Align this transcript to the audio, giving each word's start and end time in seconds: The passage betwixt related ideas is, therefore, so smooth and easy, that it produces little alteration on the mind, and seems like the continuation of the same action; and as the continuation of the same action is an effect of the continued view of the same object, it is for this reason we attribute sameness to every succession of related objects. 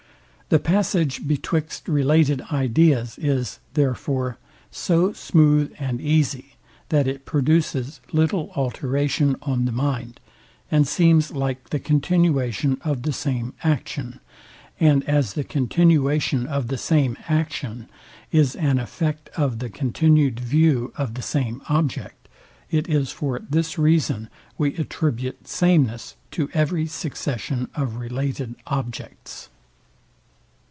The 0.49 0.59
passage 0.59 1.25
betwixt 1.25 1.87
related 1.87 2.41
ideas 2.51 3.17
is, 3.17 3.59
therefore, 3.73 4.37
so 4.69 5.13
smooth 5.13 5.73
and 5.79 6.01
easy, 6.01 6.57
that 6.89 7.07
it 7.07 7.23
produces 7.23 8.01
little 8.11 8.51
alteration 8.57 9.37
on 9.43 9.63
the 9.63 9.71
mind, 9.71 10.19
and 10.69 10.85
seems 10.85 11.31
like 11.31 11.69
the 11.69 11.79
continuation 11.79 12.79
of 12.83 13.03
the 13.03 13.13
same 13.13 13.53
action; 13.63 14.19
and 14.77 15.07
as 15.07 15.35
the 15.35 15.45
continuation 15.45 16.45
of 16.45 16.67
the 16.67 16.77
same 16.77 17.15
action 17.29 17.87
is 18.33 18.53
an 18.57 18.77
effect 18.77 19.29
of 19.37 19.59
the 19.59 19.69
continued 19.69 20.41
view 20.41 20.91
of 20.97 21.13
the 21.13 21.21
same 21.21 21.61
object, 21.69 22.27
it 22.69 22.89
is 22.89 23.09
for 23.09 23.39
this 23.49 23.77
reason 23.77 24.27
we 24.57 24.75
attribute 24.75 25.47
sameness 25.47 26.17
to 26.31 26.49
every 26.53 26.87
succession 26.87 27.69
of 27.73 27.95
related 27.95 28.55
objects. 28.67 29.47